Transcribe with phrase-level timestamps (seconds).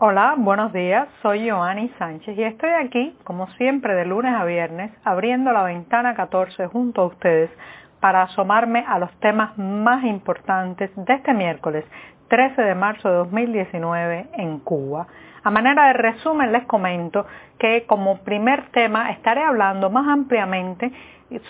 [0.00, 1.08] Hola, buenos días.
[1.22, 6.14] Soy Joanny Sánchez y estoy aquí, como siempre, de lunes a viernes, abriendo la ventana
[6.14, 7.50] 14 junto a ustedes
[7.98, 11.84] para asomarme a los temas más importantes de este miércoles
[12.28, 15.06] 13 de marzo de 2019 en Cuba.
[15.42, 17.26] A manera de resumen les comento
[17.58, 20.92] que como primer tema estaré hablando más ampliamente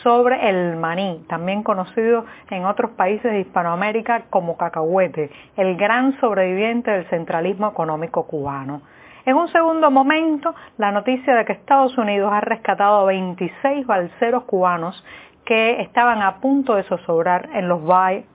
[0.03, 6.91] sobre el maní, también conocido en otros países de Hispanoamérica como cacahuete, el gran sobreviviente
[6.91, 8.83] del centralismo económico cubano.
[9.25, 14.45] En un segundo momento, la noticia de que Estados Unidos ha rescatado a 26 balseros
[14.45, 15.05] cubanos
[15.45, 17.81] que estaban a punto de zozobrar en los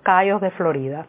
[0.03, 1.05] Cayos de Florida.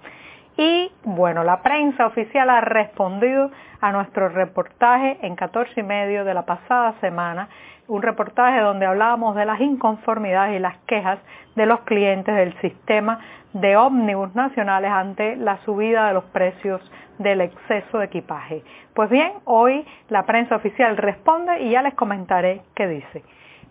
[0.56, 3.50] Y bueno, la prensa oficial ha respondido
[3.80, 7.48] a nuestro reportaje en 14 y medio de la pasada semana
[7.86, 11.18] un reportaje donde hablábamos de las inconformidades y las quejas
[11.54, 13.20] de los clientes del sistema
[13.52, 16.80] de ómnibus nacionales ante la subida de los precios
[17.18, 18.64] del exceso de equipaje.
[18.94, 23.22] Pues bien, hoy la prensa oficial responde y ya les comentaré qué dice.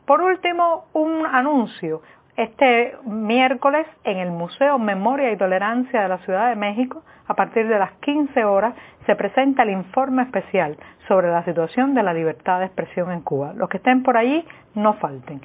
[0.06, 2.02] Por último, un anuncio.
[2.36, 7.68] Este miércoles en el Museo Memoria y Tolerancia de la Ciudad de México, a partir
[7.68, 8.74] de las 15 horas,
[9.06, 10.76] se presenta el informe especial
[11.08, 13.54] sobre la situación de la libertad de expresión en Cuba.
[13.54, 15.42] Los que estén por allí, no falten.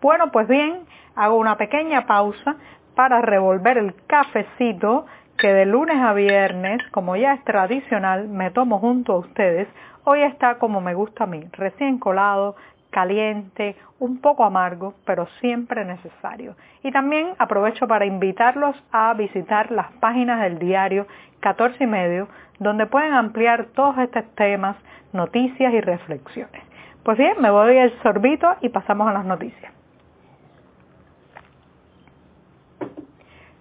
[0.00, 0.80] Bueno, pues bien,
[1.14, 2.56] hago una pequeña pausa
[2.96, 5.06] para revolver el cafecito
[5.38, 9.68] que de lunes a viernes, como ya es tradicional, me tomo junto a ustedes.
[10.04, 12.56] Hoy está como me gusta a mí, recién colado,
[12.92, 16.54] caliente, un poco amargo, pero siempre necesario.
[16.84, 21.06] Y también aprovecho para invitarlos a visitar las páginas del diario
[21.40, 22.28] 14 y medio,
[22.60, 24.76] donde pueden ampliar todos estos temas,
[25.12, 26.62] noticias y reflexiones.
[27.02, 29.72] Pues bien, me voy al sorbito y pasamos a las noticias.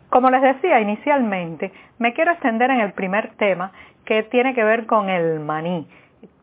[0.10, 3.72] Como les decía inicialmente, me quiero extender en el primer tema
[4.06, 5.88] que tiene que ver con el maní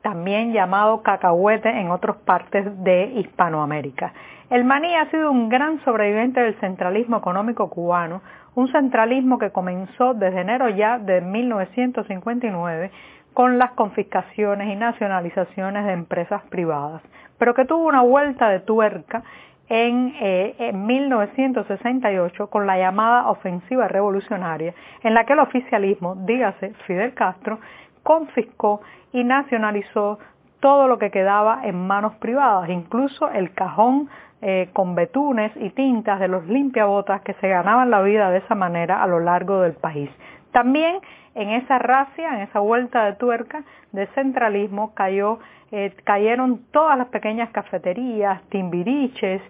[0.03, 4.13] también llamado cacahuete en otras partes de Hispanoamérica.
[4.51, 8.23] El maní ha sido un gran sobreviviente del centralismo económico cubano,
[8.55, 12.91] un centralismo que comenzó desde enero ya de 1959
[13.35, 17.03] con las confiscaciones y nacionalizaciones de empresas privadas,
[17.39, 19.23] pero que tuvo una vuelta de tuerca
[19.69, 26.73] en, eh, en, 1968 con la llamada ofensiva revolucionaria, en la que el oficialismo, dígase
[26.87, 27.59] Fidel Castro,
[28.03, 28.81] confiscó
[29.13, 30.19] y nacionalizó
[30.61, 34.09] todo lo que quedaba en manos privadas, incluso el cajón
[34.41, 38.55] eh, con betunes y tintas de los limpiabotas que se ganaban la vida de esa
[38.55, 40.11] manera a lo largo del país.
[40.53, 41.01] También
[41.35, 45.39] en esa racia, en esa vuelta de tuerca de centralismo, cayó,
[45.71, 49.41] eh, cayeron todas las pequeñas cafeterías, timbiriches,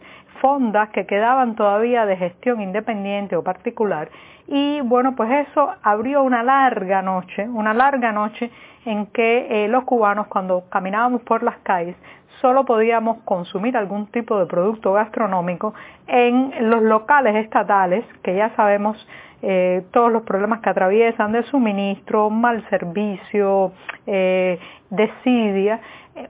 [0.40, 4.10] fondas que quedaban todavía de gestión independiente o particular.
[4.46, 8.50] Y bueno, pues eso abrió una larga noche, una larga noche
[8.84, 11.96] en que eh, los cubanos cuando caminábamos por las calles
[12.40, 15.74] solo podíamos consumir algún tipo de producto gastronómico
[16.06, 18.96] en los locales estatales, que ya sabemos
[19.42, 23.72] eh, todos los problemas que atraviesan de suministro, mal servicio,
[24.06, 24.58] eh,
[24.90, 25.80] desidia,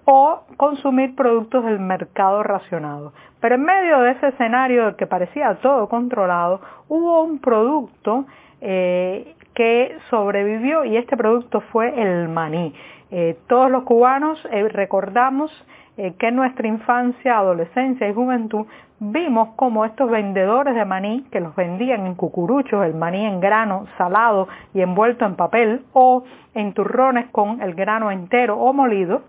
[0.05, 3.13] o consumir productos del mercado racionado.
[3.41, 8.27] Pero en medio de ese escenario que parecía todo controlado, hubo un producto
[8.61, 12.75] eh, que sobrevivió y este producto fue el maní.
[13.11, 15.51] Eh, todos los cubanos eh, recordamos
[16.17, 18.67] que en nuestra infancia, adolescencia y juventud
[19.01, 23.87] vimos como estos vendedores de maní que los vendían en cucuruchos, el maní en grano
[23.97, 26.23] salado y envuelto en papel o
[26.55, 29.23] en turrones con el grano entero o molido,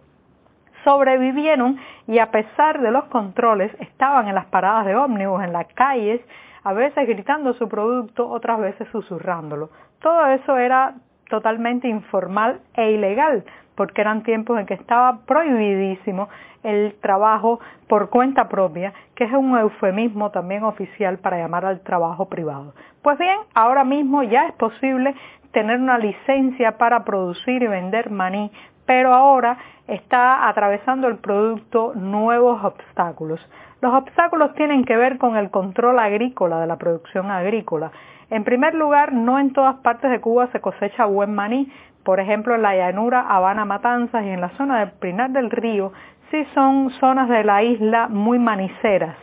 [0.83, 5.67] sobrevivieron y a pesar de los controles estaban en las paradas de ómnibus, en las
[5.73, 6.21] calles,
[6.63, 9.69] a veces gritando su producto, otras veces susurrándolo.
[10.01, 10.95] Todo eso era
[11.29, 13.43] totalmente informal e ilegal,
[13.79, 16.27] porque eran tiempos en que estaba prohibidísimo
[16.63, 22.25] el trabajo por cuenta propia, que es un eufemismo también oficial para llamar al trabajo
[22.27, 22.73] privado.
[23.01, 25.15] Pues bien, ahora mismo ya es posible
[25.53, 28.51] tener una licencia para producir y vender maní
[28.89, 29.55] pero ahora
[29.87, 33.39] está atravesando el producto nuevos obstáculos.
[33.81, 37.91] Los obstáculos tienen que ver con el control agrícola de la producción agrícola.
[38.31, 41.71] En primer lugar, no en todas partes de Cuba se cosecha buen maní.
[42.03, 45.93] Por ejemplo, en la llanura Habana Matanzas y en la zona del Prinar del Río
[46.31, 49.17] sí son zonas de la isla muy maniceras.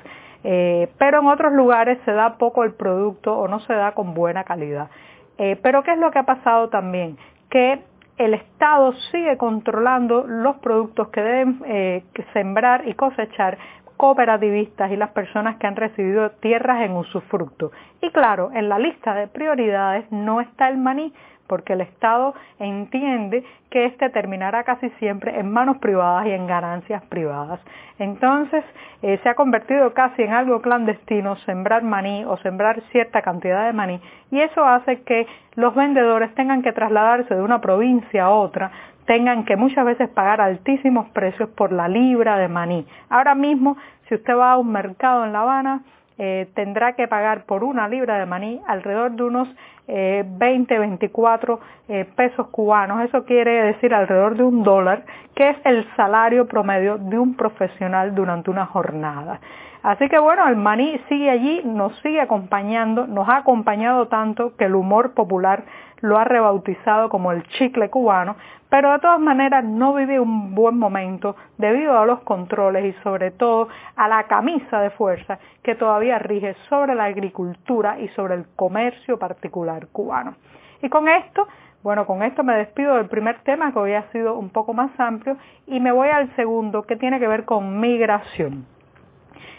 [0.44, 4.14] Eh, pero en otros lugares se da poco el producto o no se da con
[4.14, 4.90] buena calidad.
[5.38, 7.18] Eh, pero ¿qué es lo que ha pasado también?
[7.50, 7.80] Que
[8.18, 13.58] el Estado sigue controlando los productos que deben eh, sembrar y cosechar
[13.96, 17.72] cooperativistas y las personas que han recibido tierras en usufructo.
[18.02, 21.12] Y claro, en la lista de prioridades no está el maní,
[21.46, 27.02] porque el Estado entiende que este terminará casi siempre en manos privadas y en ganancias
[27.06, 27.60] privadas.
[27.98, 28.64] Entonces
[29.02, 33.72] eh, se ha convertido casi en algo clandestino sembrar maní o sembrar cierta cantidad de
[33.72, 34.00] maní
[34.30, 38.70] y eso hace que los vendedores tengan que trasladarse de una provincia a otra
[39.06, 42.84] tengan que muchas veces pagar altísimos precios por la libra de maní.
[43.08, 43.76] Ahora mismo,
[44.08, 45.82] si usted va a un mercado en La Habana,
[46.18, 49.48] eh, tendrá que pagar por una libra de maní alrededor de unos
[49.86, 53.02] 20, eh, 24 eh, pesos cubanos.
[53.04, 55.04] Eso quiere decir alrededor de un dólar,
[55.34, 59.40] que es el salario promedio de un profesional durante una jornada.
[59.82, 64.64] Así que bueno, el maní sigue allí, nos sigue acompañando, nos ha acompañado tanto que
[64.64, 65.64] el humor popular
[66.00, 68.36] lo ha rebautizado como el chicle cubano,
[68.68, 73.30] pero de todas maneras no vive un buen momento debido a los controles y sobre
[73.30, 78.46] todo a la camisa de fuerza que todavía rige sobre la agricultura y sobre el
[78.56, 80.34] comercio particular cubano.
[80.82, 81.46] Y con esto,
[81.82, 84.90] bueno, con esto me despido del primer tema que hoy ha sido un poco más
[84.98, 88.75] amplio y me voy al segundo que tiene que ver con migración.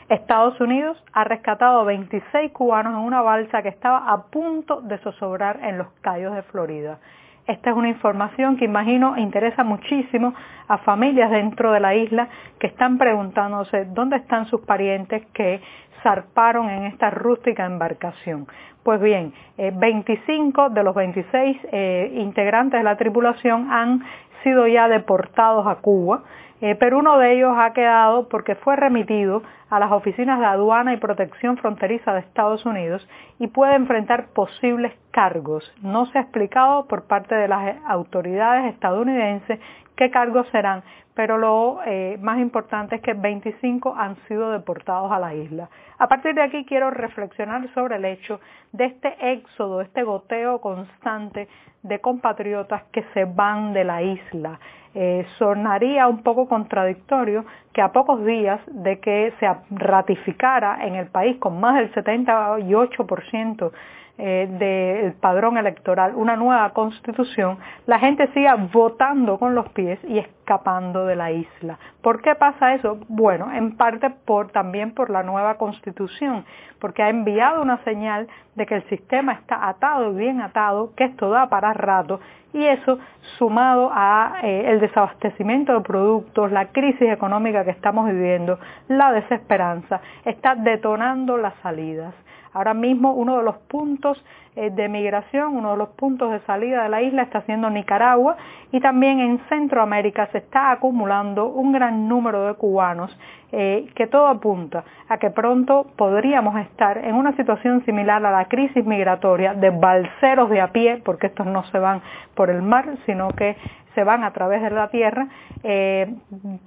[0.09, 5.59] Estados Unidos ha rescatado 26 cubanos en una balsa que estaba a punto de zozobrar
[5.63, 6.99] en los Cayos de Florida.
[7.45, 10.33] Esta es una información que imagino interesa muchísimo
[10.67, 12.27] a familias dentro de la isla
[12.59, 15.61] que están preguntándose dónde están sus parientes que
[16.03, 18.47] zarparon en esta rústica embarcación.
[18.83, 24.01] Pues bien, 25 eh, de los 26 eh, integrantes de la tripulación han
[24.43, 26.23] sido ya deportados a Cuba
[26.59, 30.93] eh, pero uno de ellos ha quedado porque fue remitido a las oficinas de aduana
[30.93, 33.07] y protección fronteriza de Estados Unidos
[33.37, 35.71] y puede enfrentar posibles cargos.
[35.83, 39.59] No se ha explicado por parte de las autoridades estadounidenses
[39.95, 45.19] qué cargos serán, pero lo eh, más importante es que 25 han sido deportados a
[45.19, 45.69] la isla.
[45.99, 48.39] A partir de aquí quiero reflexionar sobre el hecho
[48.71, 51.47] de este éxodo, este goteo constante
[51.83, 54.26] de compatriotas que se van de la isla.
[54.31, 54.59] Tesla
[54.99, 61.05] Eh, sonaría un poco contradictorio que a pocos días de que se ratificara en el
[61.05, 63.71] país con más del 78%
[64.19, 70.17] eh, del padrón electoral, una nueva constitución, la gente siga votando con los pies y
[70.17, 71.77] escapando de la isla.
[72.01, 72.97] ¿Por qué pasa eso?
[73.07, 76.43] Bueno, en parte por, también por la nueva constitución,
[76.79, 81.03] porque ha enviado una señal de que el sistema está atado y bien atado, que
[81.03, 82.19] esto da para rato,
[82.53, 82.97] y eso
[83.37, 90.01] sumado a eh, el desabastecimiento de productos, la crisis económica que estamos viviendo, la desesperanza,
[90.25, 92.13] está detonando las salidas.
[92.53, 94.23] Ahora mismo uno de los puntos
[94.55, 98.35] eh, de migración, uno de los puntos de salida de la isla está siendo Nicaragua
[98.71, 103.15] y también en Centroamérica se está acumulando un gran número de cubanos
[103.51, 108.45] eh, que todo apunta a que pronto podríamos estar en una situación similar a la
[108.45, 112.01] crisis migratoria de balseros de a pie, porque estos no se van
[112.33, 113.55] por el mar, sino que
[113.97, 115.27] se van a través de la tierra,
[115.63, 116.13] eh,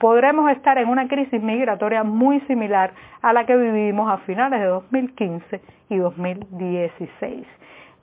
[0.01, 2.91] podremos estar en una crisis migratoria muy similar
[3.23, 5.61] a la que vivimos a finales de 2015
[5.91, 7.47] y 2016.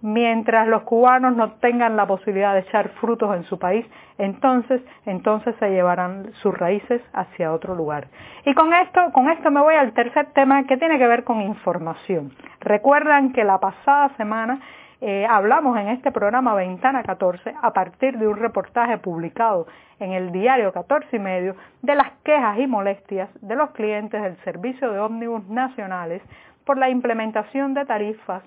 [0.02, 3.86] Mientras los cubanos no tengan la posibilidad de echar frutos en su país,
[4.18, 8.08] entonces, entonces se llevarán sus raíces hacia otro lugar.
[8.46, 11.42] Y con esto, con esto me voy al tercer tema que tiene que ver con
[11.42, 12.32] información.
[12.62, 14.62] Recuerdan que la pasada semana
[15.00, 19.68] eh, hablamos en este programa Ventana 14 a partir de un reportaje publicado
[20.00, 24.36] en el diario 14 y medio de las quejas y molestias de los clientes del
[24.38, 26.24] servicio de ómnibus nacionales
[26.66, 28.42] por la implementación de tarifas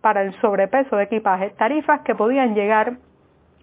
[0.00, 2.98] para el sobrepeso de equipaje, tarifas que podían llegar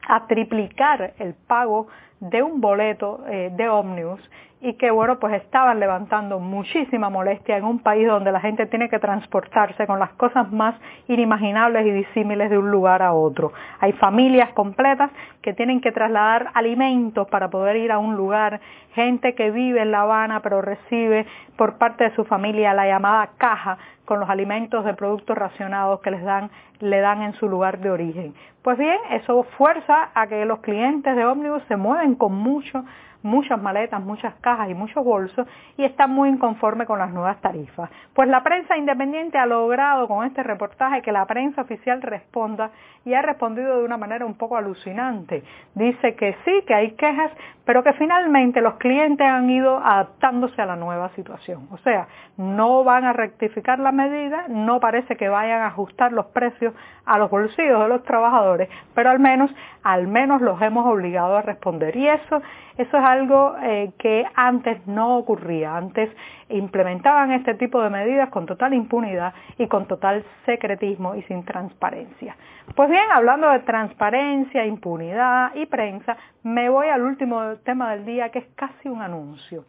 [0.05, 1.88] a triplicar el pago
[2.19, 4.19] de un boleto eh, de ómnibus
[4.63, 8.88] y que bueno pues estaban levantando muchísima molestia en un país donde la gente tiene
[8.88, 10.75] que transportarse con las cosas más
[11.10, 13.51] inimaginables y disímiles de un lugar a otro.
[13.82, 18.62] Hay familias completas que tienen que trasladar alimentos para poder ir a un lugar,
[18.96, 21.25] gente que vive en La Habana pero recibe
[21.58, 26.12] por parte de su familia la llamada caja con los alimentos de productos racionados que
[26.12, 28.34] les dan, le dan en su lugar de origen.
[28.63, 32.84] Pues bien, eso fuerza a que los clientes de ómnibus se mueven con mucho
[33.24, 37.89] muchas maletas, muchas cajas y muchos bolsos y está muy inconforme con las nuevas tarifas.
[38.13, 42.72] Pues la prensa independiente ha logrado con este reportaje que la prensa oficial responda
[43.05, 45.43] y ha respondido de una manera un poco alucinante.
[45.74, 47.32] Dice que sí, que hay quejas,
[47.65, 51.67] pero que finalmente los clientes han ido adaptándose a la nueva situación.
[51.72, 56.27] O sea, no van a rectificar la medida, no parece que vayan a ajustar los
[56.27, 56.74] precios
[57.05, 58.52] a los bolsillos de los trabajadores,
[58.93, 59.51] pero al menos,
[59.83, 61.95] al menos los hemos obligado a responder.
[61.95, 62.41] Y eso,
[62.77, 65.75] eso es algo eh, que antes no ocurría.
[65.75, 66.10] Antes
[66.50, 72.36] implementaban este tipo de medidas con total impunidad y con total secretismo y sin transparencia.
[72.75, 78.29] Pues bien, hablando de transparencia, impunidad y prensa, me voy al último tema del día
[78.29, 79.65] que es casi un anuncio.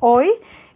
[0.00, 0.30] Hoy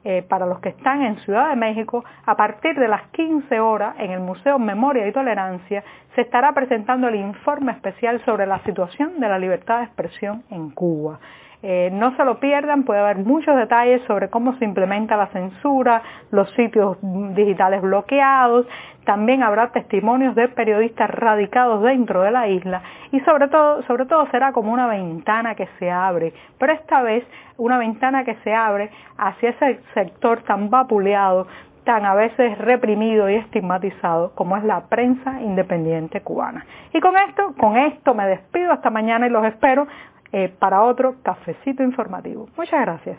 [0.05, 3.95] eh, para los que están en Ciudad de México, a partir de las 15 horas
[3.99, 5.83] en el Museo Memoria y Tolerancia
[6.15, 10.71] se estará presentando el informe especial sobre la situación de la libertad de expresión en
[10.71, 11.19] Cuba.
[11.63, 16.03] Eh, no se lo pierdan, puede haber muchos detalles sobre cómo se implementa la censura,
[16.31, 18.67] los sitios digitales bloqueados,
[19.05, 22.83] también habrá testimonios de periodistas radicados dentro de la isla.
[23.11, 27.25] Y sobre todo, sobre todo será como una ventana que se abre, pero esta vez
[27.57, 31.49] una ventana que se abre hacia ese sector tan vapuleado
[31.89, 36.67] tan a veces reprimido y estigmatizado como es la prensa independiente cubana.
[36.93, 39.87] Y con esto, con esto me despido hasta mañana y los espero
[40.33, 42.49] eh, para otro cafecito informativo.
[42.57, 43.19] Muchas gracias.